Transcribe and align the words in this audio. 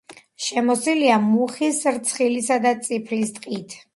შემოსილია 0.45 1.17
მუხის, 1.25 1.83
რცხილისა 1.97 2.59
და 2.65 2.75
წიფლის 2.87 3.37
ტყით. 3.39 3.77